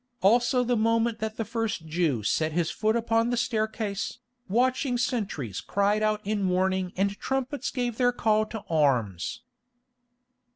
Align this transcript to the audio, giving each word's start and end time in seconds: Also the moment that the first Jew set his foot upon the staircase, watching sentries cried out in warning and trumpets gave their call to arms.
Also 0.23 0.63
the 0.63 0.75
moment 0.75 1.19
that 1.19 1.37
the 1.37 1.45
first 1.45 1.85
Jew 1.85 2.23
set 2.23 2.53
his 2.53 2.71
foot 2.71 2.95
upon 2.95 3.29
the 3.29 3.37
staircase, 3.37 4.17
watching 4.49 4.97
sentries 4.97 5.61
cried 5.61 6.01
out 6.01 6.21
in 6.25 6.49
warning 6.49 6.91
and 6.97 7.15
trumpets 7.19 7.69
gave 7.69 7.97
their 7.97 8.11
call 8.11 8.47
to 8.47 8.61
arms. 8.67 9.43